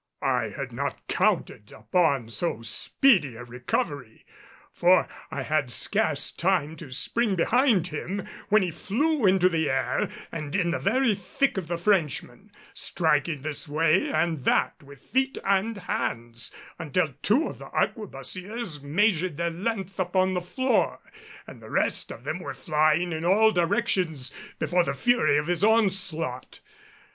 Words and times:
I 0.23 0.45
had 0.49 0.71
not 0.71 1.05
counted 1.07 1.71
upon 1.71 2.29
so 2.29 2.63
speedy 2.63 3.35
a 3.35 3.43
recovery, 3.43 4.25
for 4.73 5.07
I 5.29 5.43
had 5.43 5.69
scarce 5.69 6.31
time 6.31 6.75
to 6.77 6.89
spring 6.89 7.35
behind 7.35 7.89
him 7.89 8.25
when 8.49 8.63
he 8.63 8.71
flew 8.71 9.27
into 9.27 9.47
the 9.47 9.69
air 9.69 10.09
and 10.31 10.55
in 10.55 10.71
the 10.71 10.79
very 10.79 11.13
thick 11.13 11.55
of 11.55 11.67
the 11.67 11.77
Frenchmen 11.77 12.51
striking 12.73 13.43
this 13.43 13.67
way 13.67 14.09
and 14.11 14.39
that 14.39 14.81
with 14.81 15.01
feet 15.03 15.37
and 15.45 15.77
hands, 15.77 16.51
until 16.79 17.13
two 17.21 17.47
of 17.47 17.59
the 17.59 17.69
arquebusiers 17.69 18.81
measured 18.81 19.37
their 19.37 19.51
length 19.51 19.99
upon 19.99 20.33
the 20.33 20.41
floor 20.41 20.97
and 21.45 21.61
the 21.61 21.69
rest 21.69 22.09
of 22.11 22.23
them 22.23 22.39
were 22.39 22.55
flying 22.55 23.11
in 23.11 23.23
all 23.23 23.51
directions 23.51 24.33
before 24.57 24.83
the 24.83 24.95
fury 24.95 25.37
of 25.37 25.45
his 25.45 25.63
onslaught. 25.63 26.59